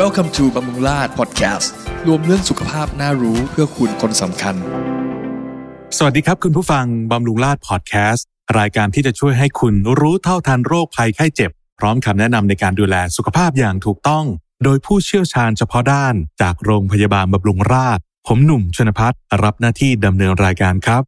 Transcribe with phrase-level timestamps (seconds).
[0.00, 1.68] Welcome to บำรุงราช Podcast
[2.06, 4.54] รวมเรื่องสุขภาพน่ารู้เพื่อคุณคนสำคัญ
[5.96, 8.26] สวัสดีครับคุณผู้ฟัง บำรุงราชพอดแคสต์
[8.58, 14.24] รายการที่จะช่วยให้คุณรู้เท่าทันโรคภัยไข้เจ็บ พร้อมคำแนะนำในการดูแลสุขภาพอย่างถูกต้อง
[14.64, 21.02] โดยผู้เชี่ยวชาญเฉพาะด้านจากโรงพยาบาลบำรุงราษฎร์ผมหนุ่มชนพัฒน์รับหน้าที่ดำเนินรายการครับ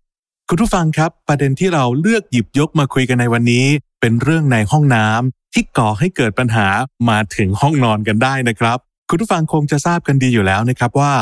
[0.48, 3.66] คุณผู้ฟังครับ ประเด็นที่เราเลือกหยิบยกมาคุยกันในวันนี้
[4.04, 6.66] เป็นเรื่องในห้องน้ำที่ก่อให้เกิดปัญหา
[7.10, 8.78] มาถึงห้องนอนกันได้นะครับ
[9.08, 11.12] คุณผู้ฟังคงจะทราบกันดีอยู่แล้วนะครับว่า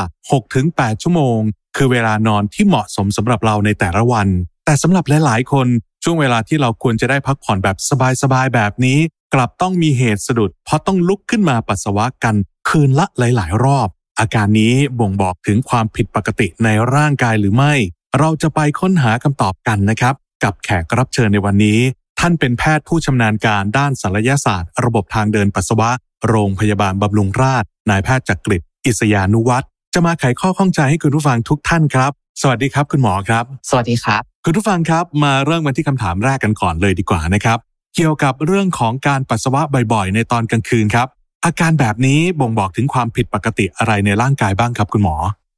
[0.47, 1.39] 6-8 ชั่วโมง
[1.77, 4.27] คือเวลานอนที่เหมาะสมสำหรับเราในแต่ละวัน
[4.65, 5.67] แต่สำหรับหลาย ๆ คน
[6.03, 7.77] ช่วงเวลาที่เราควรจะได้พักผ่อนแบบ
[8.21, 8.99] สบาย ๆ แบบนี้
[9.33, 12.35] กลับต้องมีเหตุสะดุด เพราะต้องลุกขึ้นมาปัสสาวะกัน
[12.69, 13.87] คืนละหลาย ๆ รอบ
[14.19, 17.73] อาการนี้บ่งบอกถึงความผิดปกติในร่างกายหรือไม่
[18.19, 21.79] เราจะไปค้นหาคำตอบกันนะครับ กับแขกรับเชิญในวันนี้
[22.25, 25.89] ท่านเป็นแพทย์ผู้ชำนาญการด้านศัลยศาสตร์ ระบบทางเดินปัสสาวะ
[26.29, 37.57] โรงพยาบาลบำรุงราษฎร์นายแพทย์จักริดอิสยานุวัฒน์จะมาไขข้อข้องใจให้คุณผู้ฟังทุกท่านครับ สวัสดีครับ คุณหมอครับ สวัสดีครับ คุณผู้ฟังครับ มาเริ่มกันที่คำถามแรกกันก่อนเลยดีกว่านะครับ
[37.95, 39.61] เกี่ยวกับเรื่องของการปัสสาวะ
[39.93, 41.07] บ่อยๆ ในตอนกลางคืนครับ
[41.45, 45.15] อาการแบบนี้บ่งบอกถึงความผิดปกติอะไรในร่างกายบ้างครับ คุณหมอ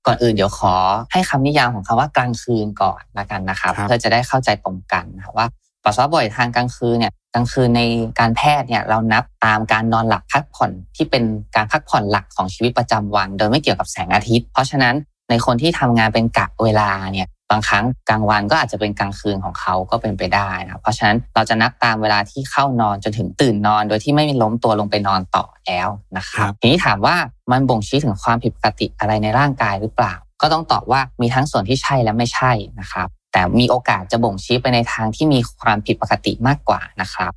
[0.07, 0.75] ก่อนอื่นเดี๋ยวขอ
[1.11, 5.47] ให้คำนิยามของคำว่ากลางคืนก่อนละกันนะครับครับ เพื่อจะได้เข้าใจตรงกันนะครับว่า
[5.85, 7.81] ปัสสาวะบ่อยทางกลางคืนเนี่ยกลางคืนใน
[8.19, 11.23] การแพทย์เนี่ยเรานับตามการนอนหลับพักผ่อนที่เป็น
[11.55, 14.95] การพักผ่อนหลักของชีวิตประจำวัน โดยไม่เกี่ยวกับแสงอาทิตย์ เพราะฉะนั้น
[15.29, 27.15] ในคนที่ทำงานเป็นกะเวลาเนี่ยบางครั้งกลางวันก็อาจจะเป็นกลางคืนของเขาก็เป็นไปได้นะครับเพราะฉะนั้นเราจะนับตามเวลาที่เข้านอนจนถึงตื่นนอน โดยที่ไม่มีล้มตัวลงไปนอนต่อแล้วนะคครัรับบทีนี้ถามว่า
[27.51, 37.31] มันบ่งชี้ถึงความผิดปกติอะไรในร่างกายหรือเปล่า ก็ต้องตอบว่ามีทั้งส่วนที่ใช่และไม่ใช่นะครับ แต่มีโอกาสจะบ่งชี้ไปในทางที่มีความผิดปกติมากกว่านะครับ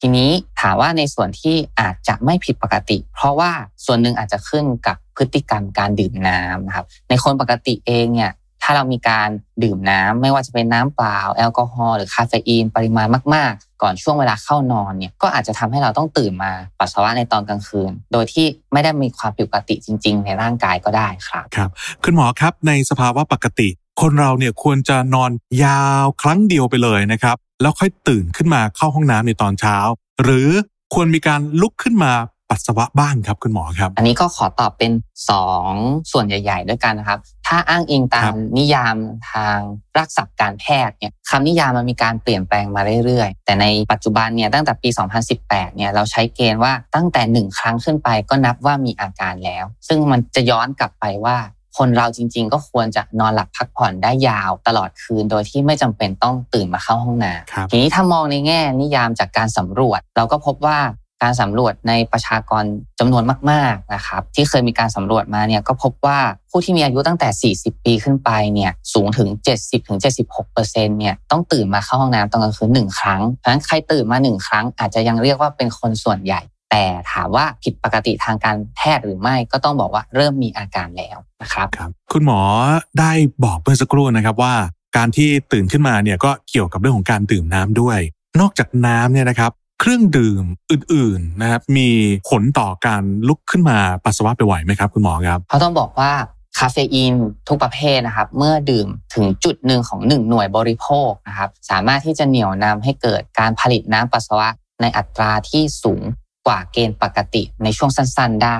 [0.00, 3.52] ทีนี้ถามว่าในส่วนที่อาจจะไม่ผิดปกติ เพราะว่า
[3.84, 9.28] ส่วนหนึ่งอาจจะขึ้นกับพฤติกรรมการดื่มน้ำนะครับ ในคนปกติเองเนี่ย ถ้าเรามีการ
[9.62, 21.70] ดื่มน้ำไม่ว่าจะเป็นน้ำเปล่า แอลกอฮอล์หรือคาเฟอีนปริมาณมาก ๆ ก่อนช่วงเวลาเข้านอนเนี่ยก็อาจจะทำให้เราต้องตื่นมาปัสสาวะในตอนกลางคืน โดยที่ไม่ได้มีความผิดปกติจริง ๆ ในร่างกายก็ได้ครับครับ
[22.04, 23.68] คุณหมอครับในสภาวะปกติ
[24.00, 25.30] คนเราเนี่ยควรจะนอน
[25.64, 29.76] ยาวครั้งเดียวไปเลยนะครับแล้วค่อยตื่นขึ้นมาเข้าห้องน้ำในตอนเช้า
[30.22, 30.48] หรือ
[30.94, 32.12] ควรมีการลุกขึ้นมา
[32.50, 34.92] ปัสสาวะบ้างครับคุณหมอครับ อันนี้ก็ขอตอบเป็น
[35.50, 37.18] 2 ส่วนใหญ่ ๆ ด้วยกันนะครับ
[37.50, 38.96] ถ้าอ้างอิงตาครัมบนิยาม
[39.32, 39.58] ทาง
[39.98, 44.88] รักษาการแพทย์เนี่ยคำนิยามมันมีการเปลี่ยนแปลงมาเรื่อยๆ แต่ในปัจจุบันเนี่ยตั้งแต่ปี
[45.32, 51.38] 2018 เนี่ยเราใช้เกณฑ์ว่าตั้งแต่ 1 ครั้งขึ้นไปก็นับว่ามีอาการแล้ว ซึ่งมันจะย้อนกลับไปว่า
[51.78, 60.78] คนเราจริงๆ ก็ควรจะนอนหลับพักผ่อนได้ยาวตลอดคืน โดยที่ไม่จำเป็นต้องตื่นมาเข้าห้องน้ำครับทีนี้ถ้ามองในแง่นิยามจากการสำรวจ เราก็พบว่า
[61.22, 62.64] การสำรวจในประชากร
[63.00, 66.18] จำนวนมาก ๆนะครับ ที่เคยมีการสำรวจมาเนี่ยก็พบว่า
[66.50, 69.28] ผู้ที่มีอายุตั้งแต่ 40 ปีขึ้นไปเนี่ยสูงถึง
[69.94, 82.40] 70-76%เนี่ยต้องตื่นมาเข้าห้องน้ำตอนกลางคืนหนึ่งครั้งเพราะฉะนั้นใครตื่นมาหนึ่งครั้ง อาจจะยังเรียกว่าเป็นคนส่วนใหญ่ แต่ถามว่าผิดปกติทางการแพทย์หรือไม่ก็ต้องบอกว่าเริ่มมีอาการแล้วนะครับครับ คุณหมอ
[82.98, 83.12] ได้
[83.44, 84.54] บอกเมื่อสักครู่นะครับว่า
[84.96, 87.98] การที่ตื่นขึ้นมาเนี่ยก็เกี่ยวกับเรื่องของการดื่มน้ำด้วย
[88.40, 91.88] นอกจากน้ำเนี่ยนะครับ เครื่องดื่มอื่นๆนะครับมี
[92.30, 96.12] ผลต่อการลุกขึ้นมาปัสสาวะไปไหวไหมครับ คุณหมอครับเพราต้องบอกว่า
[96.58, 97.14] คาเฟอีน
[97.48, 104.48] ทุกประเภทนะครับ เมื่อดื่มถึงจุดหนึ่งของหนึ่งหน่วยบริโภคนะครับ สามารถที่จะเหนี่ยวนำให้เกิดการผลิตน้ำปัสสาวะ
[104.80, 106.02] ในอัตราที่สูง
[106.46, 108.58] กว่าเกณฑ์ปกติในช่วงสั้นๆได้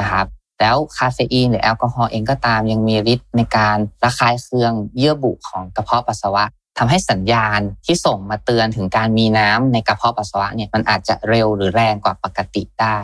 [0.00, 0.26] นะครับ
[0.60, 6.44] แล้วคาเฟอีนหรือแอลกอฮอล์เองก็ตามยังมีฤทธิ์ในการระคายเคืองเยื่อบุของกระเพาะปัสสาวะ
[6.78, 12.98] ทำให้สัญญาณที่ส่งมาเตือนถึงการมีน้ำในกระเพาะปัสสาวะเนี่ยมันอาจจะเร็วหรือแรงกว่าปกติได้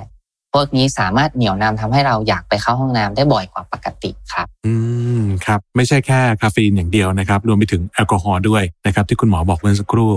[0.53, 4.75] พวกนี้สามารถเหนี่ยวนำทำให้เราอยากไปเข้าห้องน้ำได้บ่อยกว่าปกติครับ อื
[5.23, 10.13] มครับไม่ใช่แค่คาเฟอีนอย่างเดียวนะครับรวมไปถึงแอลกอฮอล์ด้วยนะครับที่คุณหมอบอกเมื่อสักครู่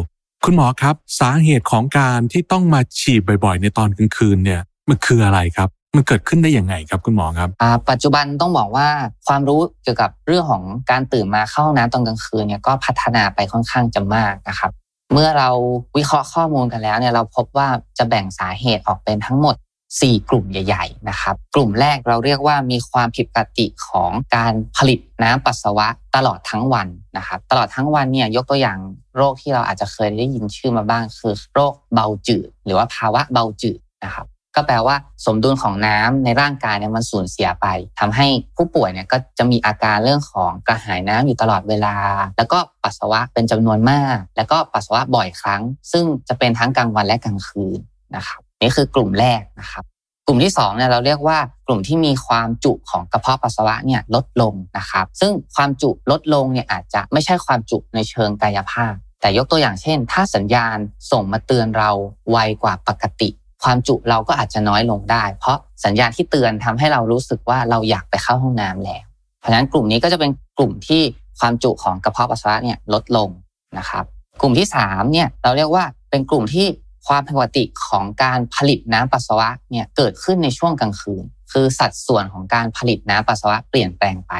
[0.45, 7.49] คุณหมอครับ สาเหตุของการที่ต้องมาฉีดบ่อย ๆ ในตอนกลางคืนเนี่ยมันคืออะไรครับ มันเกิดขึ้นได้ยังไงครับคุณหมอครับ
[7.89, 8.87] ปัจจุบันต้องบอกว่า
[9.27, 14.71] ความรู้เกี่ยวกับเรื่องของการตื่นมาเข้าห้องน้ำตอนกลางคืนเนี่ยก็พัฒนาไปค่อนข้างจะมากนะครับ
[15.13, 15.49] เมื่อเรา
[15.97, 17.67] วิเคราะห์ข้อมูลกันแล้วเนี่ยเราพบว่า
[17.97, 19.55] จะแบ่งสาเหตุออกเป็นทั้งหมด
[19.93, 26.87] 4 กลุ่มใหญ่ ๆ นะครับ กลุ่มแรกเราเรียกว่ามีความผิดปกติของการผลิตน้ำปัสสาวะตลอดทั้งวัน
[27.17, 28.77] นะครับ ตลอดทั้งวันเนี่ยยกตัวอย่าง
[29.17, 34.95] โรคที่เราอาจจะเคยได้ยินชื่อมาบ้างคือ โรคเบาจืด หรือว่าภาวะเบาจืดนะครับ ก็แปลว่า
[35.25, 37.67] สมดุลของน้ำในร่างกายเนี่ยมันสูญเสียไป
[37.99, 41.95] ทำให้ผู้ป่วยเนี่ยก็จะมีอาการเรื่องของกระหายน้ำอยู่ตลอดเวลา
[42.37, 45.61] แล้วก็ปัสสาวะเป็นจำนวนมาก แล้วก็ปัสสาวะบ่อยครั้ง
[45.91, 47.79] ซึ่งจะเป็นทั้งกลางวันและกลางคืน
[48.15, 49.83] นะครับนี่คือกลุ่มแรกนะครับ
[50.27, 60.77] กลุ่มที่2เนี่ยเราเรียกว่ากลุ่มที่มีความจุของกระเพาะปัสสาวะเนี่ยลดลงนะครับ ซึ่งความจุลดลงเนี่ยอาจจะไม่ใช่ความจุในเชิงกายภาพ แต่ยกตัวอย่างเช่น ถ้าสัญญาณ
[61.11, 61.91] ส่งมาเตือนเรา
[62.31, 63.29] ไวกว่าปกติ
[63.63, 69.03] ความจุเราก็อาจจะน้อยลงได้ เพราะสัญญาณที่เตือนทำให้เรารู้สึกว่าเราอยากไปเข้าห้องน้ำแล้ว
[69.39, 71.01] เพราะฉะนั้นกลุ่มนี้ก็จะเป็นกลุ่มที่
[71.39, 73.29] ความจุของกระเพาะปัสสาวะเนี่ยลดลง
[73.77, 74.05] นะครับ
[74.41, 76.67] กลุ่มที่3เนี่ยเราเรียกว่าเป็นกลุ่มที่
[77.07, 84.33] ความผิดปกติของการผลิตน้ำปัสสาวะเนี่ยเกิดขึ้นในช่วงกลางคืน คือสัดส่วนของการผลิตน้ำปัสสาวะเปลี่ยนแปลงไป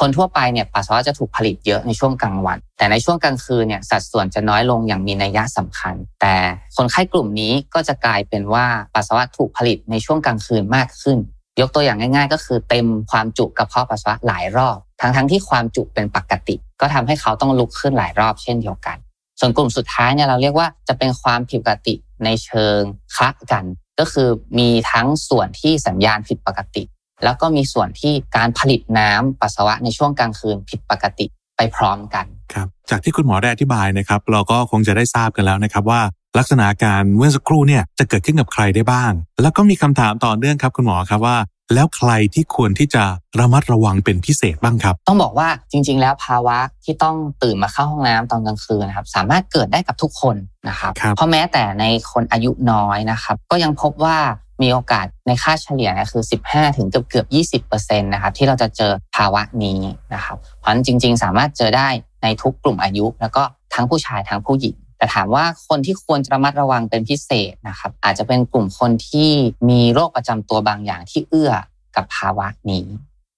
[0.00, 6.34] คนทั่วไปเนี่ยปัสสาวะจะถูกผลิตเยอะในช่วงกลางวัน แต่ในช่วงกลางคืนเนี่ยสัดส่วนจะน้อยลงอย่างมีนัยยะสำคัญ แต่
[6.76, 11.18] คนไข้กลุ่มนี้ก็จะกลายเป็นว่าปัสสาวะถูกผลิตในช่วงกลางคืนมากขึ้น
[11.60, 18.96] ยกตัวอย่างง่าย ๆ ก็คือเต็มความจุกระเพาะปัสสาวะหลายรอบ ทั้งๆที่ความจุเป็นปกติ ก็ทำให้เขาต้องลุกขึ้นหลายรอบเช่นเดียวกัน
[19.40, 22.80] ส่วนกลุ่มสุดท้ายเนี่ยเราเรียกว่าจะเป็นความผิดปกติในเชิง
[23.16, 23.64] คละกัน
[23.98, 24.28] ก็คือ
[24.58, 26.82] มีทั้งส่วนที่สัญญาณผิดปกติ
[27.24, 31.26] แล้วก็มีส่วนที่การผลิตน้ำปัสสาวะในช่วงกลางคืนผิดปกติ
[31.56, 36.00] ไปพร้อมกันครับจากที่คุณหมอได้อธิบายนะครับเราก็คงจะได้ทราบกันแล้วนะครับว่า
[36.38, 39.12] ลักษณะการเมื่อสักครู่เนี่ยจะเกิดขึ้นกับใครได้บ้าง
[39.42, 41.38] แล้วก็มีคำถามต่อเนื่องครับคุณหมอครับว่า
[41.74, 43.04] แล้วใครที่ควรที่จะ
[43.40, 50.36] ระมัดระวังเป็นพิเศษบ้างครับ ต้องบอกว่าจริง ๆ แล้วภาวะที่ต้องตื่นมาเข้าห้องน้ำตอนกลางคืนนะครับสามารถเกิดได้กับทุกคน
[50.68, 54.18] นะครับครับเพราะแม้แต่ในคนอายุน้อยนะครับก็ยังพบว่า
[54.62, 57.26] มีโอกาสในค่าเฉลี่ยนะคือ 15 ถึงเกือบเกือบ
[57.66, 59.80] 20%นะครับที่เราจะเจอภาวะนี้
[60.14, 61.88] นะครับเพราะฉะนั้นจริง ๆ สามารถเจอได้
[62.22, 63.42] ในทุกกลุ่มอายุ แล้วก็
[63.74, 69.30] ทั้งผู้ชายทั้งผู้หญิง แต่ถามว่าคนที่ควรจะระมัดระวังเป็นพิเศษนะครับอาจจะเป็นกลุ่มคนที่
[69.68, 71.52] มีโรคประจำตัวบางอย่างที่เอื้อ
[71.96, 72.86] กับภาวะนี้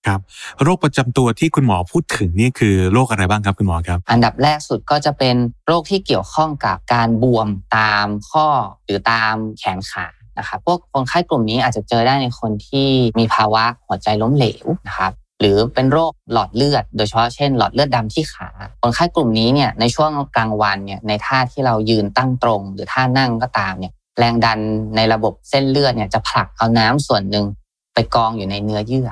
[0.06, 0.20] ครับ
[0.62, 8.46] โรคประจำตัวที่คุณหมอพูดถึงนี่คือโรคอะไรบ้างครับคุณหมอครับ อันดับแรกสุดก็จะเป็นโรคที่เกี่ยวข้องกับการบวมตามข้อ
[8.84, 10.06] หรือตามแขนขา
[10.40, 12.88] นะครับพวกคนไข้กลุ่มนี้อาจจะเจอได้ในคนที่
[13.18, 18.48] มีภาวะหัวใจล้มเหลวนะครับหรือเป็นโรคหลอดเลือด โดยเฉพาะเช่นหลอดเลือดดำที่ขา
[18.82, 24.58] คนไข้กลุ่มนี้เนี่ยในช่วงกลางวันเนี่ยในท่าที่เรายืนตั้งตรง หรือท่านั่งก็ตามเนี่ยแรงดัน
[24.96, 27.46] ในระบบเส้นเลือดเนี่ยจะผลักเอาน้ำส่วนหนึ่ง
[27.94, 29.08] ไปกองอยู่ในเนื้อเยื่อ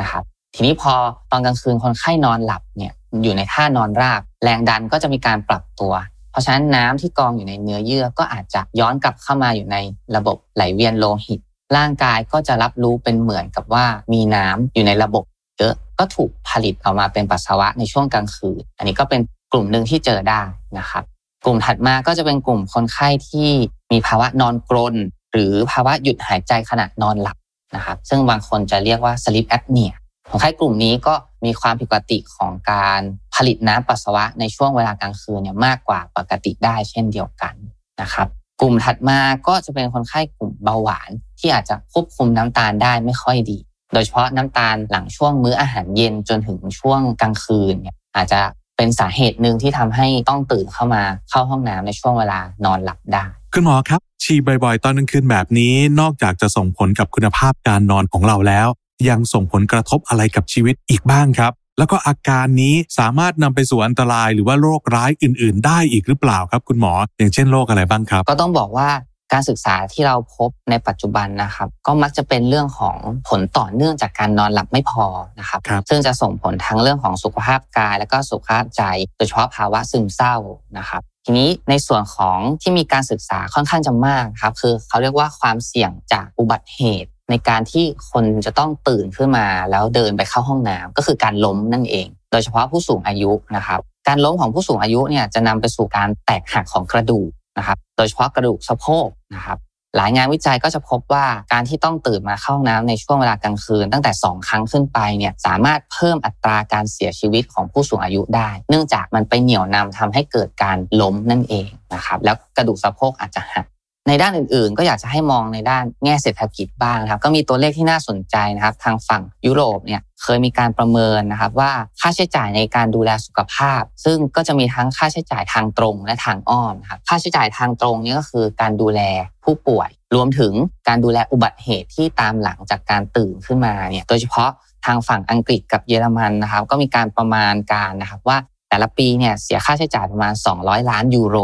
[0.00, 0.24] นะครับ
[0.54, 0.92] ทีนี้พอ
[1.30, 5.92] ตอนกลางคืนคนไข้นอนหลับเนี่ยอยู่ในท่านอนราบ แรงดันก็จะมีการปรับตัว
[6.30, 9.76] เพราะฉะนั้นน้ำที่กองอยู่ในเนื้อเยื่อก็อาจจะย้อนกลับเข้ามาอยู่ใน
[10.16, 11.40] ระบบไหลเวียนโลหิต
[11.76, 15.24] ร่างกายก็จะรับรู้เป็นเหมือนกับว่ามีน้ำอยู่ในระบบ
[15.58, 19.20] เยอะก็ถูกผลิตออกมาเป็นปัสสาวะในช่วงกลางคืน อันนี้ก็เป็น
[19.52, 20.42] กลุ่มหนึ่งที่เจอได้
[20.78, 21.04] นะครับ
[21.44, 23.48] กลุ่มถัดมาก็จะเป็นกลุ่มคนไข้ที่
[23.92, 24.94] มีภาวะนอนกรน
[25.32, 27.36] หรือภาวะหยุดหายใจขณะนอนหลับ
[27.76, 29.92] นะครับ ซึ่งบางคนจะเรียกว่า sleep apnea
[30.30, 33.00] คนไข้กลุ่มนี้ก็ มีความผิดปกติของการ
[33.34, 37.54] ผลิตน้ำปัสสาวะในช่วงเวลากลางคืนเนี่ยมากกว่าปกติได้เช่นเดียวกัน
[38.00, 38.28] นะครับ
[38.60, 39.18] กลุ่มถัดมา
[39.48, 43.58] ก็จะเป็นคนไข้กลุ่มเบาหวาน ที่อาจจะควบคุมน้ำตาลได้ไม่ค่อยดี
[43.92, 48.40] โดยเฉพาะน้ำตาลหลังช่วงมื้ออาหารเย็นจนถึงช่วงกลางคืนเนี่ยอาจจะ
[48.76, 53.24] เป็นสาเหตุหนึ่งที่ทำให้ต้องตื่นเข้ามาเข้าห้องน้ำในช่วงเวลานอนหลับได้
[53.54, 58.68] คุณหมอครับ ฉี่บ่อยๆ ตอนกลางคืนแบบนี้นอกจากจะส่งผลกับคุณภาพการนอนของเราแล้ว
[59.08, 68.88] ยังส่งผลกระทบอะไรกับชีวิตอีกบ้างครับ แล้วก็อาการนี้สามารถนำไปสู่อันตรายหรือว่าโรคร้ายอื่น ๆ ได้อีกหรือเปล่าครับ คุณหมอ อย่างเช่นโรคอะไรบ้างครับ ก็ต้องบอกว่า
[69.32, 72.96] การศึกษาที่เราพบในปัจจุบันนะครับ ก็มักจะเป็นเรื่องของ
[73.28, 75.06] ผลต่อเนื่องจากการนอนหลับไม่พอ
[75.40, 78.82] นะครับครับซึ่งจะส่งผลทั้งเรื่องของสุขภาพกาย และก็สุขภาพใจ
[79.16, 80.36] โดยเฉพาะภาวะซึมเศร้า
[80.78, 99.58] นะครับ ทีนี้ในส่วนของที่มีการศึกษาค่อนข้างจะมากครับ คือเขาเรียกว่าความเสี่ยงจากอุบัติเหตุ ในการที่คนจะต้องตื่นขึ้นมาแล้วเดินไปเข้าห้องน้ำก็คือการล้มนั่นเอง โดยเฉพาะผู้สูงอายุนะครับการล้มของผู้สูงอายุเนี่ยจะนำไปสู่การแตกหักของกระดูกนะครับโดยเฉพาะกระดูกสะโพกนะครับ
[99.96, 113.66] หลายงานวิจัยก็จะพบว่าการที่ต้องตื่นมาเข้าห้องน้ำในช่วงเวลากลางคืน ตั้งแต่ 2 ครั้งขึ้นไปเนี่ยสามารถเพิ่มอัตราการเสียชีวิตของผู้สูงอายุได้ เนื่องจากมันไปเหนี่ยวนำทำให้เกิดการล้มนั่นเองนะครับแล้วกระดูกสะโพกอาจจะหัก
[114.08, 129.00] ในด้านอื่นๆ ก็อยากจะให้มองในด้านแง่เศรษฐกิจบ้างนะครับก็มีตัวเลขที่น่าสนใจนะครับ ทางฝั่งยุโรปเนี่ยเคยมีการประเมินนะครับว่าค่าใช้จ่ายในการดูแลสุขภาพ ซึ่งก็จะมีทั้งค่าใช้จ่ายทางตรงและทางอ้อมครับค่าใช้จ่ายทางตรงนี่ก็คือการดูแล
[129.44, 130.52] ผู้ป่วย รวมถึง
[130.88, 134.50] การดูแลอุบัติเหตุที่ตามหลังจากการตื่นขึ้นมาเนี่ยโดยเฉพาะ
[134.86, 138.38] ทางฝั่งอังกฤษกับเยอรมันนะครับ ก็มีการประมาณการนะครับว่า
[138.68, 141.36] แต่ละปีเนี่ยเสียค่าใช้จ่ายประมาณ 200 ล้านยูโร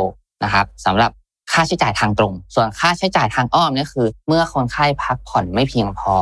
[0.44, 1.10] นะครับสำหรับ
[1.54, 6.16] ค่าใช้จ่ายทางตรง ส่วนค่าใช้จ่ายทางอ้อมเนี่ยคือ เมื่อคนไข้พักผ่อนไม่เพียงพอ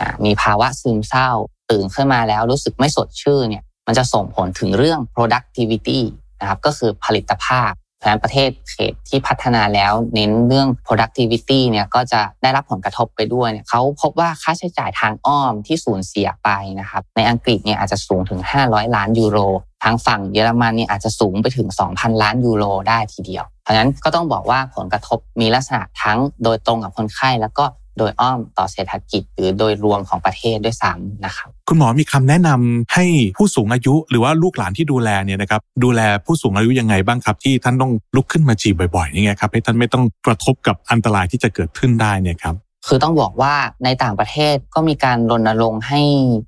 [0.00, 1.30] อ่ามีภาวะซึมเศร้า
[1.70, 6.00] ตื่นขึ้นมาแล้วรู้สึกไม่สดชื่นเนี่ยมันจะส่งผลถึงเรื่อง productivity
[6.40, 7.72] นะครับก็คือผลิตภาพ
[8.02, 16.48] พราะฉะนั้นประเทศเขตที่พัฒนาแล้วเน้นเรื่อง productivity เนี่ยก็จะได้รับผลกระทบไปด้วยเนี่ยเขาพบว่าค่าใช้จ่ายทางอ้อมที่สูญเสียไป
[16.80, 19.38] นะครับในอังกฤษเนี่ยอาจจะสูงถึง 500 ล้านยูโร
[19.84, 27.64] ทางฝั่งเยอรมันเนี่ยอาจจะสูงไปถึง 2,000 ล้านยูโรได้ทีเดียว เพราะฉะนั้นก็ต้องบอกว่าผลกระทบมีลักษณะทั้งโดยตรงกับคนไข้แล้วก็
[27.98, 33.04] โดยอ้อมต่อเศรษฐกิจ หรือโดยรวมของประเทศด้วยซ้ำนะครับคุณหมอมีคำแนะนำให้
[33.36, 42.56] ผู้สูงอายุหรือว่าลูกหลานที่ดูแลเนี่ยนะครับดูแลผู้สูงอายุยังไงบ้างครับ ที่ท่านต้องลุกขึ้นมาฉี่บ่อยๆนี่ไงครับให้ท่านไม่ต้องกระทบกับอันตรายที่จะเกิดขึ้นได้เนี่ยครับ
[42.86, 46.02] คือต้องบอกว่าในต่างประเทศก็มีการรณรงค์ให้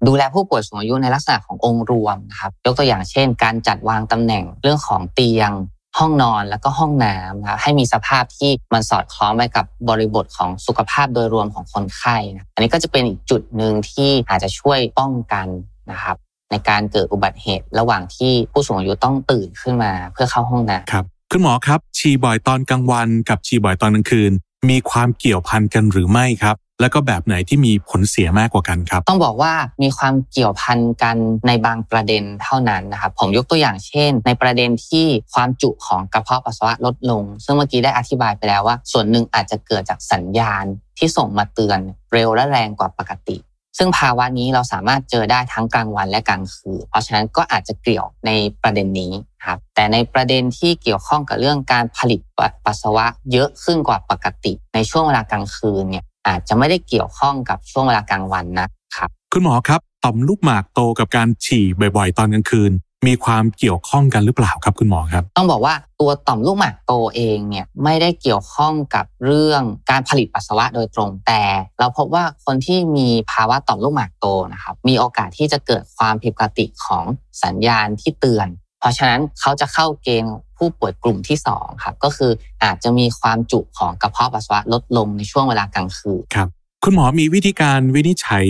[0.08, 5.50] ดูแลผู้ป่วยสูงอายุในลักษณะขององค์รวมนะครับยกตัวอย่างเช่น การจัดวางตำแหน่งเรื่องของเตียง
[5.98, 15.46] ห้องนอนแล้วก็ห้องน้ำนะครับให้มีสภาพที่มันสอดคล้องไปกับบริบทของสุขภาพโดยรวมของคนไข้นะอันนี้ก็จะเป็นอีกจุดหนึ่งที่อาจจะช่วยป้องกัน
[15.90, 16.16] นะครับ
[16.50, 24.32] ในการเกิดอุบัติเหตุระหว่างที่ผู้สูงอายุต้องตื่นขึ้นมาเพื่อเข้าห้องน้ำครับคุณหมอครับฉี่บ่อยตอนกลางวันกับฉี่บ่อยตอนกลางคืน
[24.70, 29.52] มีความเกี่ยวพันกันหรือไม่ครับ แล้วก็แบบไหนที่มีผลเสียมากกว่ากันครับ ต้องบอกว่า
[29.83, 31.16] มีความเกี่ยวพันกัน
[31.47, 40.64] ในบางประเด็นเท่านั้นนะครับผมยกตัวอย่างเช่น ในประเด็นที่ความจุของกระเพาะปัสสาวะลดลง ซึ่งเมื่อกี้ได้อธิบายไปแล้วว่า ส่วนหนึ่งอาจจะเกิดจากสัญญาณ
[40.99, 41.78] ที่ส่งมาเตือน
[42.12, 43.37] เร็วและแรงกว่าปกติ
[43.78, 48.31] ซึ่งภาวะนี้เราสามารถเจอได้ทั้งกลางวันและกลางคืนเพราะฉะนั้นก็อาจจะเกี่ยวใน
[48.62, 49.12] ประเด็นนี้
[49.45, 52.21] ครับแต่ในประเด็นที่เกี่ยวข้องกับเรื่องการผลิต
[52.64, 61.64] ปัสสาวะเยอะขึ้นกว่าปกติ ในช่วงเวลากลางคืนเนี่ย อาจจะไม่ได้เกี่ยวข้องกับช่วงเวลากลางวันนะครับ คุณหมอครับต่อมลูกหมากโตกับการฉี่
[61.97, 62.73] บ่อย ๆ ตอนกลางคืน
[63.07, 71.43] มีความเกี่ยวข้องกันหรือเปล่าครับคุณหมอครับ ต้องบอกว่าตัวต่อมลูกหมากโตเองเนี่ยไม่ได้เกี่ยวข้องกับเรื่องการผลิตปัสสาวะโดยตรงแต่
[71.78, 77.04] เราพบว่าคนที่มีภาวะต่อมลูกหมากโตนะครับมีโอกาสที่จะเกิดความผิดปกติของ
[77.45, 78.49] สัญญาณที่เตือน
[78.81, 82.32] เพราะฉะนั้นเขาจะเข้าเกณฑ์ ผู้ป่วยกลุ่มที่2ครับก็คือ
[82.64, 86.49] อาจจะมีความจุของกระเพาะปัสสาวะลดลงในช่วงเวลากลางคืนครับ
[86.84, 88.46] คุณหมอมีวิธีการวินิจฉัย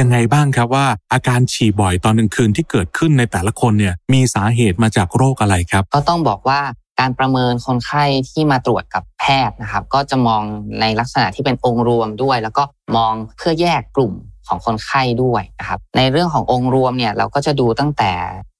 [0.00, 6.60] ยังไงบ้างครับว่า อาการฉี่บ่อยตอนกลางคืนที่เกิดขึ้นในแต่ละคนเนี่ยมีสาเหตุมาจากโรคอะไรครับ ก็ต้องบอกว่า
[7.00, 10.42] การประเมินคนไข้ที่มาตรวจกับแพทย์นะครับ ก็จะมอง
[10.80, 12.62] ในลักษณะที่เป็นองค์รวมด้วย แล้วก็
[12.96, 14.12] มองเพื่อแยกกลุ่ม
[14.48, 18.12] ของคนไข้ด้วยนะครับในเรื่องขององค์รวมเนี่ยเราก็จะดูตั้งแต่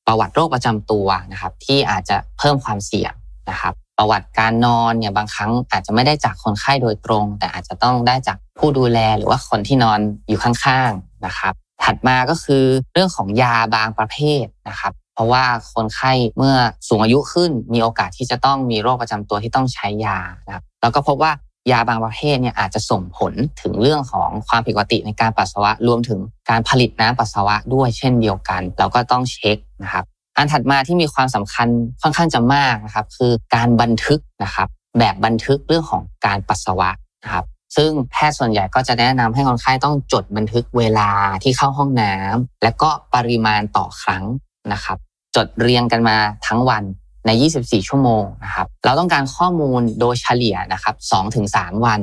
[0.06, 3.12] ประวัติโรคประจำตัวนะครับ ที่อาจจะเพิ่มความเสี่ยง
[3.50, 11.54] นะครับ ประวัติการนอนเนี่ยบางครั้งอาจจะไม่ได้จากคนไข้โดยตรง แต่อาจจะต้องได้จากผู้ดูแลหรือว่าคนที่นอนอยู่ข้างๆนะครับ
[11.84, 16.56] ถัดมาก็คือเรื่องของยาบางประเภทนะครับเพราะว่าคนไข้เมื่อ
[16.88, 21.32] สูงอายุขึ้น มีโอกาสที่จะต้องมีโรคประจำตัวที่ต้องใช้ยานะครับแล้วก็พบว่า
[21.70, 26.18] ยาบางประเภทเนี่ยอาจจะส่งผลถึงเรื่องของความผิดปกติในการปัสสาวะรวมถึง
[26.50, 30.04] การผลิตน้ำปัสสาวะด้วยเช่นเดียวกัน เราก็ต้องเช็คนะครับ
[30.36, 31.68] อันถัดมาที่มีความสำคัญ
[32.02, 36.90] ค่อนข้างจะมากนะครับ คือการบันทึกนะครับ แบบบันทึกเรื่องของการปัสสาวะ
[37.24, 37.44] นะครับ
[37.76, 41.10] ซึ่งแพทย์ส่วนใหญ่ก็จะแนะนำให้คนไข้ต้องจดบันทึกเวลา
[41.42, 44.24] ที่เข้าห้องน้ำและก็ปริมาณต่อครั้ง
[44.72, 44.98] นะครับ
[45.36, 46.84] จดเรียงกันมาทั้งวัน
[47.30, 50.94] ใน 24 ชั่วโมงนะครับ เราต้องการข้อมูลโดยเฉลี่ยนะครับ
[51.40, 52.00] 2-3 วัน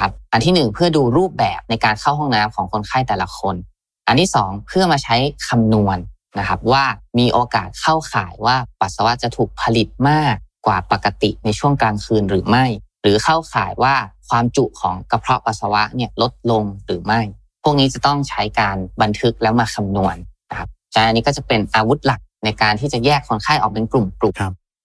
[0.00, 3.54] ครับอันที่ 1 เพื่อดูรูปแบบในการเข้าห้องน้ำของคนไข้แต่ละคน
[4.06, 5.16] อันที่ 2 เพื่อมาใช้
[5.48, 5.98] คำนวณ
[6.38, 6.84] นะครับว่า
[7.18, 10.34] มีโอกาสเข้าข่ายว่าปัสสาวะจะถูกผลิตมาก
[10.66, 12.64] กว่าปกติในช่วงกลางคืนหรือไม่
[13.02, 13.94] หรือเข้าข่ายว่า
[14.28, 17.20] ความจุของกระเพาะปัสสาวะเนี่ยลดลงหรือไม่
[17.62, 20.16] พวกนี้จะต้องใช้การบันทึกแล้วมาคำนวณ
[20.50, 24.34] นะครับฉะนั้นอันนี้ก็จะเป็นอาวุธหลักในการที่จะแยกคนไข้ออกเป็นกลุ่มกลุ่ม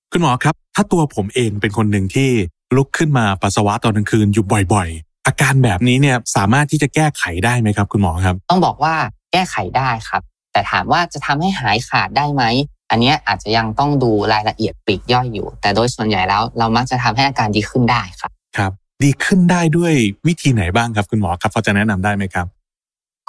[0.08, 2.30] ครับคุณหมอครับ ถ้าตัวผมเองเป็นคนหนึ่งที่
[2.76, 8.96] ลุกขึ้นมาปัสสาวะตอนกลางคืนอยู่บ่อยๆ อาการแบบนี้เนี่ยสามารถที่จะแก้ไขได้ไหมครับ คุณหมอครับ ต้องบอกว่า
[9.32, 10.22] แก้ไขได้ครับ
[10.54, 12.44] แต่ถามว่าจะทำให้หายขาดได้ไหม
[12.90, 18.72] อันเนี้ยอาจจะยังต้องดูรายละเอียดปลีกย่อยอยู่ แต่โดยส่วนใหญ่แล้วเรามักจะทำให้อาการดีขึ้นได้ครับครับ
[19.04, 19.94] ดีขึ้นได้ด้วย
[20.28, 22.46] วิธีไหนบ้างครับคุณหมอครับพอจะแนะนำได้ไหมครับ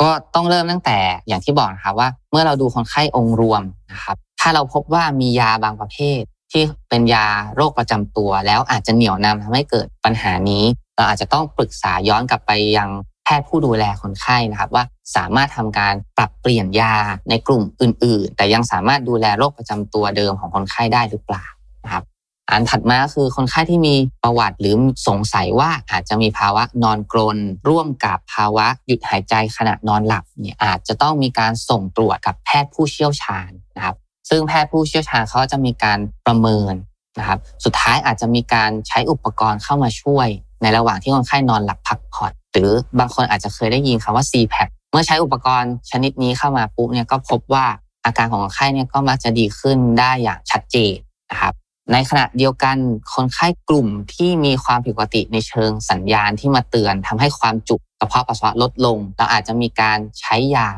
[0.01, 7.27] ก็ต้องเริ่มตั้งแต่อย่างที่บอกนะครับว่า เมื่อเราดูคนไข้องค์รวมนะครับถ้าเราพบว่ามียาบางประเภท ที่เป็นยา
[7.57, 10.65] โรคประจำตัว แล้วอาจจะเหนี่ยวนำทำให้เกิดปัญหานี้
[10.95, 12.89] เราอาจจะต้องปรึกษาย้อนกลับไปยัง
[13.25, 14.85] แพทย์ผู้ดูแลคนไข้นะครับว่า
[15.17, 16.95] สามารถทำการปรับเปลี่ยนยา
[17.29, 21.47] ในกลุ่มอื่น ๆ แต่ยังสามารถดูแลโรคประจำตัวเดิมของคนไข้ได้หรือเปล่า
[21.85, 22.05] นะครับ
[22.51, 24.75] อันถัดมาคือคนไข้ที่มีประวัติหรือ
[25.09, 27.39] สงสัยว่าอาจจะมีภาวะนอนกรน
[27.69, 33.97] ร่วมกับภาวะหยุดหายใจขณะนอนหลับเนี่ยอาจจะต้องมีการส่งตรวจกับแพทย์ผู้เชี่ยวชาญนะครับ
[34.29, 36.75] ซึ่งแพทย์ผู้เชี่ยวชาญเขาจะมีการประเมิน
[37.19, 40.29] นะครับ สุดท้ายอาจจะมีการใช้อุปกรณ์เข้ามาช่วย
[40.63, 47.67] ในระหว่างที่คนไข้นอนหลับพักผ่อนหรือบางคนอาจจะเคยได้ยินคำว่า CPAP เมื่อใช้อุปกรณ์ชนิดนี้เข้ามาปุ๊บเนี่ยก็พบว่า
[48.05, 50.95] อาการของคนไข้เนี่ยก็มักจะดีขึ้นได้อย่างชัดเจน
[51.31, 51.55] นะครับ
[51.93, 52.77] ในขณะเดียวกัน
[53.15, 60.71] คนไข้กลุ่มที่มีความผิดปกติในเชิงสัญญาณที่มาเตือนทำให้ความจุกระเพาะปัสสาวะลดลง เราอาจจะมีการใช้ยา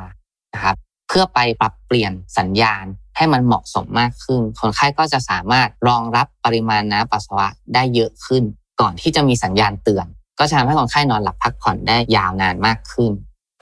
[0.54, 0.76] นะครับ
[1.08, 2.84] เพื่อไปปรับเปลี่ยนสัญญาณ
[3.20, 8.42] ให้มันเหมาะสมมากขึ้น คนไข้ก็จะสามารถรองรับปริมาณน้ำปัสสาวะได้เยอะขึ้น
[8.80, 10.06] ก่อนที่จะมีสัญญาณเตือน
[10.38, 13.12] ก็จะทำให้คนไข้นอนหลับพักผ่อนได้ยาวนานมากขึ้น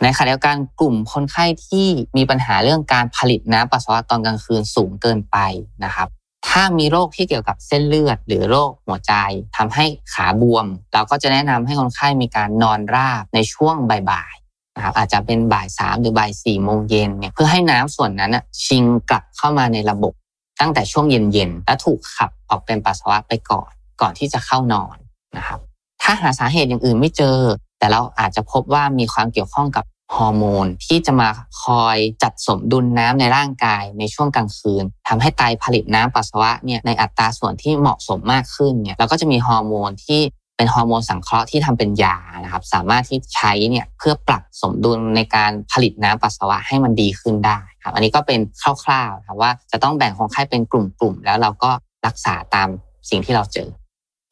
[0.03, 5.37] ในขณะเดียวกันกลุ่มคนไข้ที่มีปัญหาเรื่องการผลิตน้ำปัสสาวะตอนกลางคืนสูงเกินไป
[5.85, 6.09] นะครับ
[6.49, 9.13] ถ้ามีโรคที่เกี่ยวกับเส้นเลือด หรือโรคหัวใจ
[9.57, 9.85] ทำให้
[10.15, 14.35] ขาบวม เราก็จะแนะนำให้คนไข้มีการนอนราบในช่วงบ่าย
[14.79, 20.13] นะครับอาจจะเป็นบ่ายสามหรือบ่ายสี่โมงเย็นเนี่ยเพื่อให้น้ำส่วนนั้นชิงกลับเข้ามาในระบบ
[20.61, 23.71] ตั้งแต่ช่วงเย็นๆและถูกขับออกเป็นปัสสาวะไปก่อน
[24.01, 24.97] ก่อนที่จะเข้านอน
[25.37, 25.61] นะครับ
[26.03, 27.39] ถ้าหาสาเหตุอย่างอื่นไม่เจอ
[27.79, 29.85] แต่เราอาจจะพบว่ามีความเกี่ยวข้องกับ
[30.17, 31.29] ฮอร์โมนที่จะมา
[31.63, 40.21] คอยจัดสมดุลน้ำในร่างกายในช่วงกลางคืนทำให้ไตผลิตน้ำปัสสาวะเนี่ยในอัตราส่วนที่เหมาะสมมากขึ้นเนี่ยเราก็จะมีฮอร์โมนที่
[40.59, 48.41] เป็นฮอร์โมนสังเคราะห์ที่ทำเป็นยานะครับ สามารถที่ใช้เนี่ยเพื่อปรับสมดุลในการผลิตน้ำปัสสาวะให้มันดีขึ้นได้ครับ อันนี้ก็เป็น
[48.85, 51.71] คร่าวๆครับว่าจะต้องแบ่งคนไข้เป็นกลุ่มๆ แล้วเราก็
[52.07, 52.69] รักษาตาม
[53.11, 53.69] สิ่งที่เราเจอ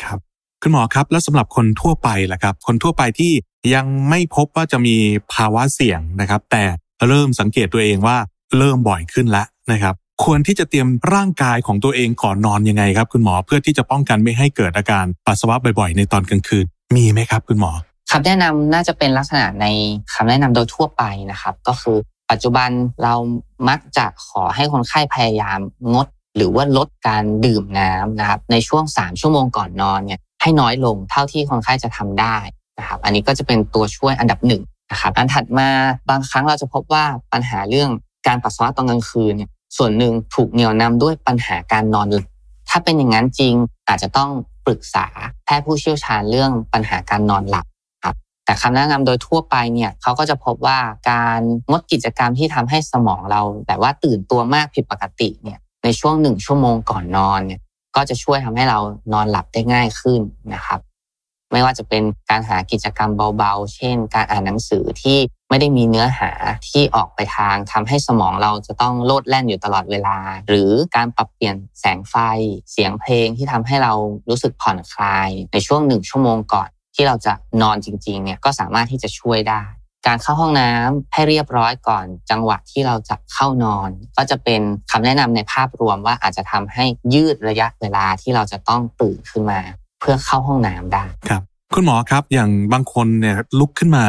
[0.03, 0.19] ครับ
[0.63, 3.33] คุณหมอครับ แล้วสำหรับคนทั่วไปล่ะครับ คนทั่วไปที่
[3.75, 4.97] ยังไม่พบว่าจะมี
[5.33, 6.63] ภาวะเสี่ยงนะครับ แต่
[7.09, 8.17] เริ่มสังเกตตัวเองว่า
[8.59, 9.95] เริ่มบ่อยขึ้นแล้วนะครับ
[10.25, 16.65] ควรที่จะเตรียมร่างกายของตัวเองก่อนนอนยังไงครับคุณหมอเพื่อที่จะป้องกันไม่ให้เกิดอาการปัสสาวะบ่อยๆ ในตอนกลางคืน
[16.97, 17.73] มีไหมครับคุณหมอ
[18.11, 19.67] คำแนะนำน่าจะเป็นลักษณะใน
[20.15, 21.97] คำแนะนำโดยทั่วไปนะครับ ก็คือ
[22.31, 22.71] ปัจจุบัน
[23.03, 23.15] เรา
[23.69, 25.59] มักจะขอให้คนไข้พยายาม
[25.93, 26.07] งด
[26.37, 32.37] หรือว่าลดการดื่มน้ำนะครับในช่วง 3 ชั่วโมงก่อนนอนเนี่ยให้น้อยลงเท่าที่คนไข้จะทำได้
[32.79, 35.69] นะครับอันนี้ก็จะเป็นตัวช่วยอันดับหนึ่งนะครับอันถัดมา
[36.11, 37.91] บางครั้งเราจะพบว่าปัญหาเรื่อง
[38.27, 42.29] การปัสสาวะตอนกลางคืนเนี่ย ส่วนหนึ่งถูกเหนี่ยวนำด้วยปัญหาการนอนหลับ
[42.69, 43.55] ถ้าเป็นอย่างนั้นจริง
[43.89, 44.31] อาจจะต้อง
[44.67, 45.07] ปรึกษา
[45.45, 47.67] แพทย์ผู้เชี่ยวชาญเรื่องปัญหาการนอนหลับ
[48.05, 50.79] ครับ แต่คำแนะนำโดยทั่วไปเนี่ยเขาก็จะพบว่า
[51.11, 57.61] การงดกิจกรรมที่ทำให้สมองเราแบบว่าตื่นตัวมากผิดปกติเนี่ยในช่วงหนึ่งชั่วโมงก่อนนอนเนี่ย
[57.97, 58.79] ก็จะช่วยทำให้เรา
[59.13, 60.21] นอนหลับได้ง่ายขึ้น
[60.55, 60.81] นะครับ
[61.53, 66.31] ไม่ว่าจะเป็นการหากิจกรรมเบาๆ เช่น การอ่านหนังสือที่ ไม่ได้มีเนื้อหา
[66.69, 72.15] ที่ออกไปทางทำให้สมองเราจะต้องโลดแล่นอยู่ตลอดเวลา หรือการปรับเปลี่ยนแสงไฟ
[72.71, 73.93] เสียงเพลงที่ทำให้เรา
[74.29, 77.33] รู้สึกผ่อนคลาย ในช่วงหนึ่งชั่วโมงก่อน ที่เราจะ
[77.63, 79.63] นอนจริงๆเนี่ยก็สามารถที่จะช่วยได้
[80.07, 89.61] การเข้าห้องน้ำให้เรียบร้อยก่อน จังหวะที่เราจะเข้านอน ก็จะเป็นคำแนะนำในภาพรวมว่าอาจจะทำให้ยืดระยะเวลาที่เราจะต้องตื่นขึ้นมา
[90.01, 91.43] เพื่อเข้าห้องน้ำได้ครับ
[91.75, 94.07] คุณหมอครับอย่างบางคนเนี่ยลุกขึ้นมา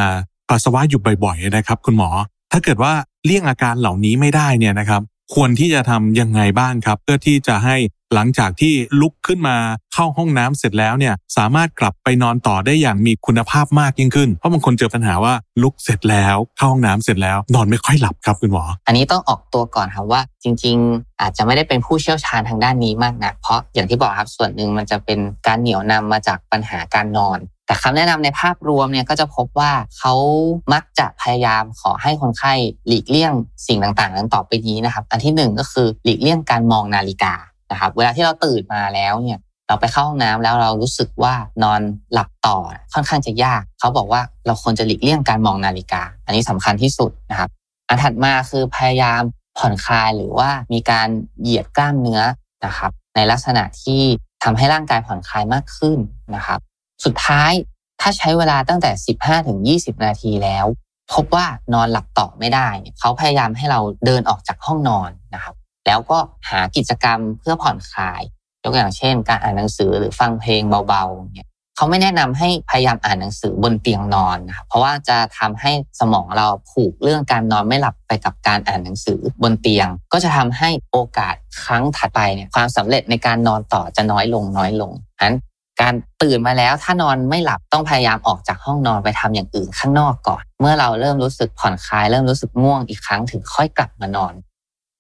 [0.50, 2.10] ปัสสาวะอยู่บ่อยๆนะครับคุณหมอ
[2.52, 2.94] ถ้าเกิดว่า
[3.26, 5.02] เลี่ยงอาการเหล่านี้ไม่ได้เนี่ยนะครับ
[5.36, 7.76] ควรที่จะทำยังไงบ้างครับ เพื่อที่จะให้
[8.14, 9.58] หลังจากที่ลุกขึ้นมา
[9.94, 15.34] เข้าห้องน้ำเสร็จแล้วเนี่ยสามารถกลับไปนอนต่อได้อย่างมีคุณภาพมากยิ่งขึ้น เพราะบางคนเจอปัญหาว่า
[15.64, 30.14] ลุกเสร็จแล้วเข้าห้องน้ำเสร็จแล้ว นอนไม่ค่อยหลับครับคุณหมอ อันนี้ต้องออกตัวก่อนครับว่าจริง ๆ อาจจะไม่ได้เป็นผู้เชี่ยวชาญทางด้านนี้มากนะเพราะอย่างที่บอกครับส่วนหนึ่งมันจะเป็นการเหนี่ยวนำมาจากปัญหาการนอน แต่คำแนะนำในภาพรวมเนี่ยก็จะพบว่าเขา
[30.74, 32.54] มักจะพยายามขอให้คนไข้
[32.88, 33.34] หลีกเลี่ยง
[33.68, 37.34] สิ่งต่างๆ นั้นต่อไปนี้นะครับ อันที่หนึ่งก็คือหลีกเลี่ยงการมองนาฬิกา
[37.72, 41.82] นะครับ เวลาที่เราตื่นมาแล้วเนี่ยเราไปเข้าห้องน้ำแล้วเรารู้สึกว่านอน
[42.14, 42.58] หลับต่อ
[42.94, 47.50] ค่อนข้างจะยาก เขาบอกว่าเราควรจะหลีกเลี่ยงการมองนาฬิกา อันนี้สำคัญที่สุดนะครับ
[47.88, 49.22] อันถัดมาคือพยายาม
[49.58, 51.08] ผ่อนคลายหรือว่ามีการ
[51.42, 52.22] เหยียดกล้ามเนื้อ
[52.66, 54.02] นะครับ ในลักษณะที่
[54.44, 55.98] ทำให้ร่างกายผ่อนคลายมากขึ้น
[56.36, 56.60] นะครับ
[57.06, 57.52] สุดท้าย
[58.02, 60.66] ถ้าใช้เวลาตั้งแต่ 15ถึง20 นาทีแล้ว
[61.14, 65.56] พบว่านอนหลับต่อไม่ได้ เขาพยายามให้เราเดินออกจากห้องนอนนะครับ
[65.88, 68.22] แล้วก็หากิจกรรมเพื่อผ่อนคลาย
[68.64, 84.92] ยกอย่างเช่น การอ่านหนังสือหรือฟังเพลงเบาๆเนี่ยเขาไม่แนะนำให้พยายามอ่านหนังสือบนเตียงนอนนะครับเพราะว่าจะทำให้สมองเราผูกเรื่องการนอนไม่หลับไปกับการอ่านหนังสือบนเตียง ก็จะทำให้โอกาสครั้งถัดไปเนี่ยความสำเร็จในการนอนต่อจะน้อยลงน้อยลง
[85.24, 85.36] นั้น
[85.82, 94.34] การตื่นมาแล้วถ้านอนไม่หลับต้องพยายามออกจากห้องนอนไปทำอย่างอื่นข้างนอกก่อน เมื่อเราเริ่มรู้สึกผ่อนคลาย เริ่มรู้สึกง่วงอีกครั้งถึงค่อยกลับมานอน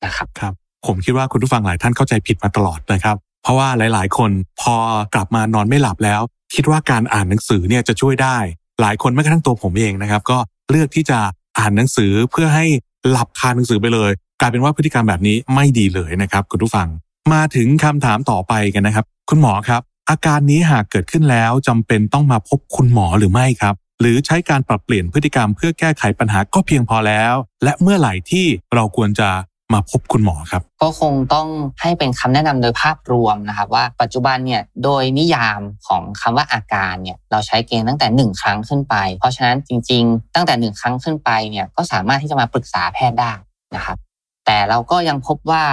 [0.05, 0.53] นะครับครับ
[0.85, 4.75] ผมคิดว่าคุณผู้ฟังหลายท่านเข้าใจผิดมาตลอดนะครับ เพราะว่าหลาย ๆ คนพอ
[5.13, 6.21] กลับมานอนไม่หลับแล้ว
[6.55, 8.37] คิดว่าการอ่านหนังสือเนี่ยจะช่วยได้
[8.81, 10.37] หลายคนแม้กระทั่งตัวผมเองนะครับ ก็
[10.69, 11.19] เลือกที่จะ
[11.59, 12.65] อ่านหนังสือเพื่อให้
[13.09, 14.11] หลับคาหนังสือไปเลย
[14.41, 16.87] กลายเป็นว่าพฤติกรรมแบบนี้ไม่ดีเลยนะครับ คุณผู้ฟัง
[17.33, 29.29] มาถึงคำถามต่อไปกันนะครับ คุณหมอครับ อาการนี้หากเกิดขึ้นแล้วจำเป็นต้องมาพบคุณหมอหรือไม่ครับ หรือใช้การปรับเปลี่ยนพฤติกรรมเพื่อแก้ไขปัญหาก็เพียงพอแล้ว และเมื่อไหร่ที่เราควรจะ
[29.73, 31.47] มาพบคุณหมอครับ ก็คงต้อง
[31.81, 43.31] ให้เป็นคำแนะนำโดยภาพรวมนะครับ ว่าปัจจุบันเนี่ยโดยนิยามของคำว่าอาการเนี่ยเราใช้เกณฑ์ตั้งแต่ 1 ครั้งขึ้นไป เพราะฉะนั้นจริง ๆ ตั้งแต่ 1 ครั้งขึ้นไปเนี่ยก็สามารถที่จะมาปรึกษาแพทย์ได้
[43.75, 43.97] นะครับ
[44.45, 45.63] แต่เราก็ยังพบว่า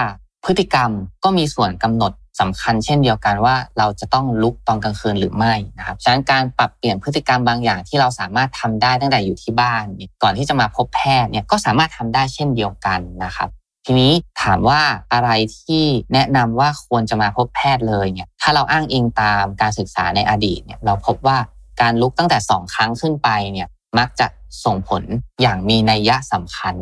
[0.44, 0.90] พฤติกรรม
[1.25, 9.85] ก็มีส่วนกำหนด สำคัญเช่นเดียวกันว่าเราจะต้องลุกตอนกลางคืนหรือไม่นะครับฉะนั้นการปรับเปลี่ยนพฤติกรรมบางอย่างที่เราสามารถทำได้ตั้งแต่อยู่ที่บ้าน
[10.23, 13.49] ก่อนที่จะมาพบแพทย์เนี่ยก็สามารถทำได้เช่นเดียวกันนะครับ
[13.87, 14.81] ทีนี้ถามว่า
[15.12, 21.38] อะไรที่แนะนำว่าควรจะมาพบแพทย์เลยเนี่ยถ้าเราอ้างอิงตามการศึกษาในอดีตเนี่ยเราพบว่า
[21.81, 23.68] การลุกตั้งแต่สองครั้งขึ้นไปเนี่ย
[23.99, 24.27] มักจะ
[24.64, 25.03] ส่งผล
[25.40, 26.75] อย่างมีนัยยะสำคัญ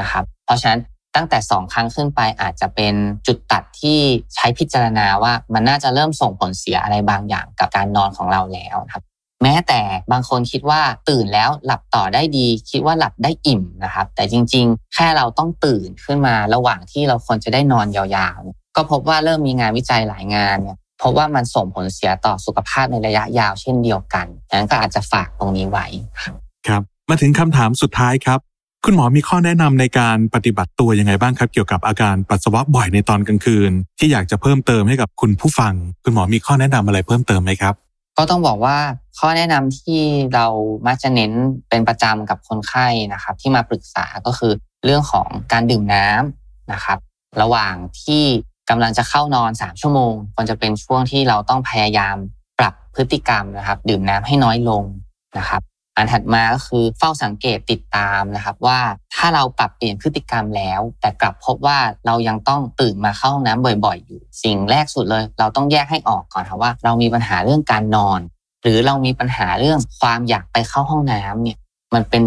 [0.00, 0.80] นะครับเพราะฉะนั้น
[1.14, 2.94] ตั้งแต่สองครั้งขึ้นไปอาจจะเป็น
[3.26, 3.98] จุดตัดที่
[4.34, 9.02] ใช้พิจารณาว่ามันน่าจะเริ่มส่งผลเสียอะไรบางอย่างกับการนอนของเราแล้วครับ
[9.42, 9.80] แม้แต่
[10.12, 25.86] บางคนคิดว่าตื่นแล้วหลับต่อได้ดี คิดว่าหลับได้อิ่มนะครับ แต่จริง ๆ แค่เราต้องตื่นขึ้นมาระหว่างที่เราควรจะได้นอนยาวๆ ก็พบว่าเริ่มมีงานวิจัยหลายงานเนี่ยพบว่ามันส่งผลเสียต่อสุขภาพในระยะยาวเช่นเดียวกันนั้นก็อาจจะฝากตรงนี้ไว้
[26.68, 28.40] ครับมาถึงคำถามสุดท้ายครับ
[28.86, 37.74] คุณหมอมีข้อแนะนำในการปฏิบัติตัวยังไงบ้างครับ เกี่ยวกับอาการปัสสาวะบ่อยในตอนกลางคืน ที่อยากจะเพิ่มเติมให้กับคุณผู้ฟัง คุณหมอมีข้อแนะนำอะไรเพิ่มเติมไหมครับ
[38.16, 38.78] ก็ต้องบอกว่า
[39.18, 40.00] ข้อแนะนำที่
[40.34, 40.46] เรา
[40.86, 41.32] มักจะเน้น
[41.68, 44.52] เป็นประจำกับคนไข้นะครับ ที่มาปรึกษาก็คือ
[44.84, 46.98] เรื่องของการดื่มน้ำนะครับ
[47.42, 48.24] ระหว่างที่
[48.70, 52.16] กำลังจะเข้านอน 3 ชั่วโมงควรจะเป็นช่วงที่เราต้องพยายาม
[52.58, 54.82] ปรับพฤติกรรมนะครับ ดื่มน้ำให้น้อยลง
[55.38, 55.62] นะครับ
[55.96, 58.80] อันถัดมาก็คือเฝ้าสังเกตติดตามนะครับว่า
[59.14, 68.20] ถ้าเราปรับเปลี่ยนพฤติกรรมแล้ว แต่กลับพบว่าเรายังต้องตื่นมาเข้าห้องน้ำบ่อย ๆ อยู่ สิ่งแรกสุดเลย เราต้องแยกให้ออกก่อนครับว่า เรามีปัญหาเรื่องการนอน
[68.62, 71.58] หรือเรามีปัญหาเรื่องความอยากไปเข้าห้องน้ำเนี่ย
[71.94, 72.24] มันเป็น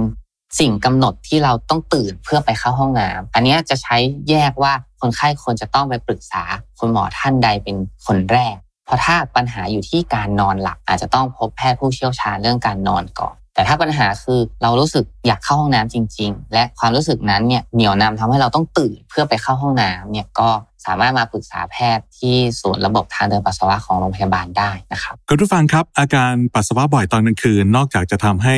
[0.60, 3.98] สิ่งกำหนดที่เราต้องตื่นเพื่อไปเข้าห้องน้ำอันนี้จะใช้
[4.30, 6.44] แยกว่าคนไข้ควรจะต้องไปปรึกษา
[6.80, 7.76] คุณหมอท่านใดเป็น
[8.06, 20.50] คนแรก เพราะถ้าปัญหาอยู่ที่การนอนหลับอาจจะต้องพบแพทย์ผู้เชี่ยวชาญเรื่องการนอนก่อน แต่ถ้าปัญหาคือเรารู้สึกอยากเข้าห้องน้ำจริง ๆ และความรู้สึกนั้นเนี่ยเหนี่ยวนำทำให้เราต้องตื่นเพื่อไปเข้าห้องน้ำเนี่ยก็
[20.86, 28.56] สามารถมาปรึกษาแพทย์ที่ศูนย์ระบบทางเดินปัสสาวะของโรงพยาบาลได้นะครับคุณผู้ฟังครับ อาการปัสสาวะบ่อยตอนกลางคืนนอกจากจะทำให้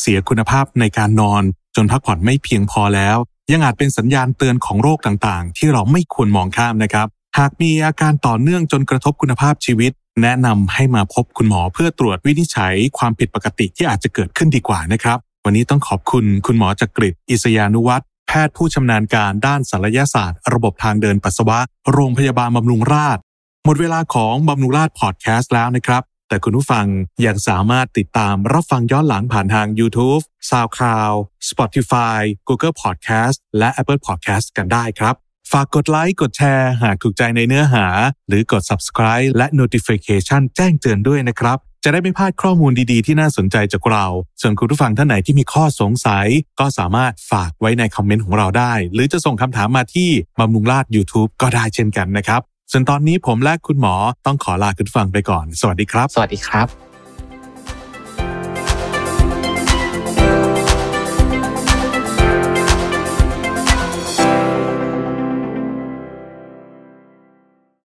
[0.00, 1.42] เสียคุณภาพในการนอน
[1.76, 3.16] จนพักผ่อนไม่เพียงพอแล้ว
[3.52, 7.06] ยังอาจเป็นสัญญาณเตือนของโรคต่างๆ ที่เราไม่ควรมองข้ามนะครับ
[7.38, 21.58] หากมีอาการต่อเนื่องจนกระทบคุณภาพชีวิต แนะนำให้มาพบคุณหมอเพื่อตรวจวินิจฉัยความผิดปกติที่อาจจะเกิดขึ้นดีกว่านะครับ วันนี้ต้องขอบคุณคุณหมอจักริดอิสยานุวัตรแพทย์ผู้ชำนาญการด้านศัลยศาสตร์ ระบบทางเดินปัสสาวะ
[21.92, 23.22] โรงพยาบาลบำรุงราษฎร์
[23.64, 26.86] หมดเวลาของบำรุงราษฎร์พอดแคสต์แล้วนะครับ แต่คุณผู้ฟัง
[27.26, 31.16] ยังสามารถติดตามรับฟังย้อนหลังผ่านทาง YouTube, SoundCloud,
[31.50, 35.14] Spotify, Google Podcast และ Apple Podcast กันได้ครับ
[35.52, 37.86] ฝากกดไลค์กดแชร์หากถูกใจในเนื้อหา
[38.28, 44.04] หรือกด subscribe และ notification แจ้งเตือนด้วยนะครับ จะได้ไม่พลาดข้อมูลดีๆ ที่น่าสนใจจากเรา
[44.40, 46.26] ส่วนคุณผู้ฟังท่านไหนที่มีข้อสงสัย
[46.60, 52.40] ก็สามารถฝากไว้ในคอมเมนต์ของเราได้ หรือจะส่งคำถามมาที่บำรุงราช YouTube ก็ได้เช่นกันนะครับ
[52.72, 53.94] ส่วนตอนนี้ผมและคุณหมอ
[54.26, 56.91] ต้องขอลาคุณฟังไปก่อน สวัสดีครับ สวัสดีครับ